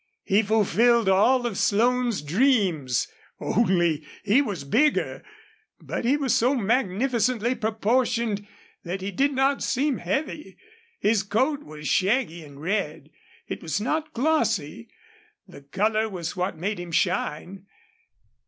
[0.23, 3.07] He fulfilled all of Slone's dreams.
[3.39, 5.23] Only he was bigger.
[5.79, 8.47] But he was so magnificently proportioned
[8.83, 10.57] that he did not seem heavy.
[10.97, 13.11] His coat was shaggy and red.
[13.47, 14.89] It was not glossy.
[15.47, 17.67] The color was what made him shine.